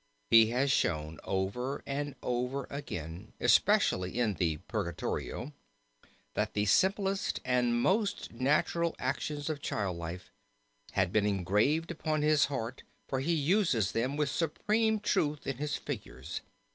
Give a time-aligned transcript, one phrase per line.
[0.31, 5.53] He has shown over and over again, especially in the Purgatorio,
[6.33, 10.31] that the simplest and most natural actions of child life
[10.93, 15.75] had been engraved upon his heart for he uses them with supreme truth in his
[15.75, 16.41] figures.